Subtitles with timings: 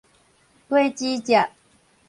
[0.67, 1.49] 果子汁